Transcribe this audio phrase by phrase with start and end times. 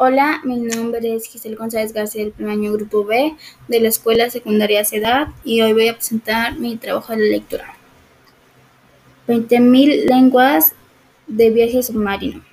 [0.00, 3.34] Hola, mi nombre es Giselle González García del primer año Grupo B
[3.66, 7.74] de la Escuela Secundaria CEDAD y hoy voy a presentar mi trabajo de lectura.
[9.26, 10.72] 20.000 lenguas
[11.26, 12.44] de viaje submarino.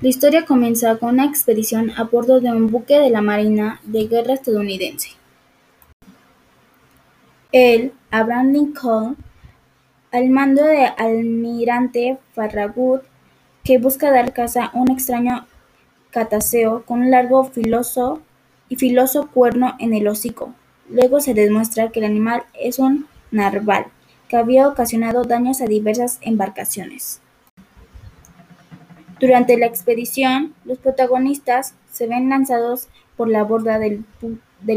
[0.00, 4.06] La historia comienza con una expedición a bordo de un buque de la Marina de
[4.06, 5.10] Guerra estadounidense.
[7.52, 9.16] Él, Abraham Lincoln,
[10.12, 13.02] al mando de Almirante Farragut,
[13.62, 15.46] que busca dar caza a un extraño
[16.14, 18.22] catáceo con un largo filoso
[18.68, 20.54] y filoso cuerno en el hocico.
[20.88, 23.86] Luego se demuestra que el animal es un narval,
[24.28, 27.20] que había ocasionado daños a diversas embarcaciones.
[29.18, 34.04] Durante la expedición, los protagonistas se ven lanzados por la borda del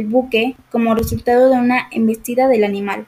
[0.07, 3.05] buque como resultado de una embestida del animal.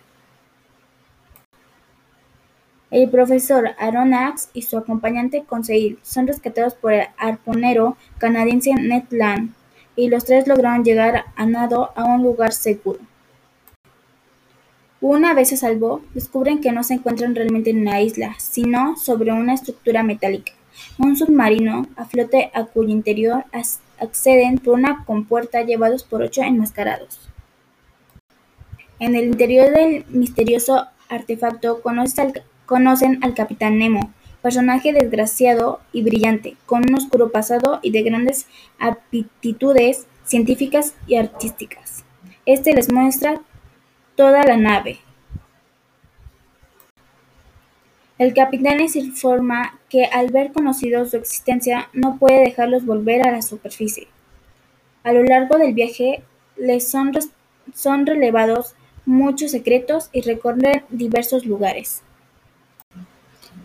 [2.91, 9.53] El profesor Aronnax y su acompañante Conseil son rescatados por el arponero canadiense Ned Land,
[9.95, 12.99] y los tres lograron llegar a nado a un lugar seguro.
[15.01, 19.31] Una vez a salvo, descubren que no se encuentran realmente en la isla, sino sobre
[19.31, 20.53] una estructura metálica,
[20.97, 23.45] un submarino a flote a cuyo interior
[23.99, 27.29] acceden por una compuerta llevados por ocho enmascarados.
[28.99, 36.03] En el interior del misterioso artefacto conoce al conocen al Capitán Nemo, personaje desgraciado y
[36.03, 38.45] brillante, con un oscuro pasado y de grandes
[38.77, 42.05] aptitudes científicas y artísticas.
[42.45, 43.41] Este les muestra
[44.15, 44.99] toda la nave.
[48.19, 53.31] El capitán les informa que al ver conocido su existencia no puede dejarlos volver a
[53.31, 54.09] la superficie.
[55.03, 56.21] A lo largo del viaje
[56.55, 57.13] les son,
[57.73, 58.75] son relevados
[59.07, 62.03] muchos secretos y recorren diversos lugares.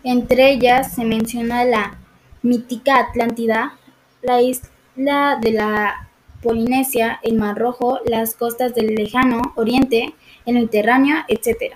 [0.05, 1.97] Entre ellas se menciona la
[2.43, 3.75] mítica Atlántida,
[4.21, 6.07] la isla de la
[6.43, 10.13] Polinesia, el Mar Rojo, las costas del Lejano Oriente,
[10.45, 11.73] el Mediterráneo, etc.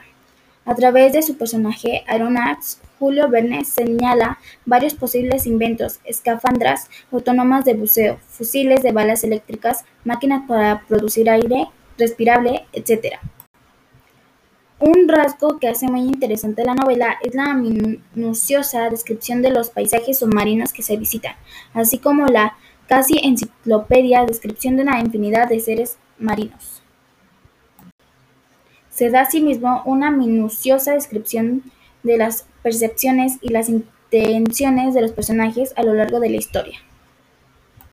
[0.63, 7.73] A través de su personaje Aronnax, Julio Verne señala varios posibles inventos, escafandras autónomas de
[7.73, 13.15] buceo, fusiles de balas eléctricas, máquinas para producir aire respirable, etc.
[14.79, 20.19] Un rasgo que hace muy interesante la novela es la minuciosa descripción de los paisajes
[20.19, 21.35] submarinos que se visitan,
[21.73, 22.55] así como la
[22.87, 26.81] casi enciclopedia descripción de una infinidad de seres marinos.
[28.89, 31.63] Se da asimismo una minuciosa descripción
[32.03, 36.79] de las percepciones y las intenciones de los personajes a lo largo de la historia.